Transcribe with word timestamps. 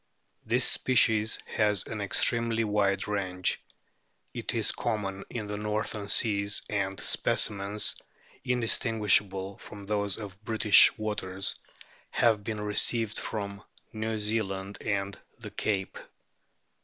This 0.43 0.65
species 0.65 1.37
has 1.45 1.83
an 1.85 2.01
extremely 2.01 2.63
wide 2.63 3.07
range; 3.07 3.61
it 4.33 4.55
is 4.55 4.71
common 4.71 5.23
in 5.29 5.45
the 5.45 5.59
northern 5.59 6.07
seas, 6.07 6.63
and 6.71 6.99
specimens 6.99 7.97
indis 8.43 8.79
tinguishable 8.81 9.59
from 9.61 9.85
those 9.85 10.19
of 10.19 10.43
British 10.43 10.97
waters 10.97 11.53
have 12.09 12.43
been 12.43 12.61
received 12.61 13.19
from 13.19 13.61
New 13.93 14.17
Zealand 14.17 14.79
and 14.81 15.19
the 15.37 15.51
Cape. 15.51 15.99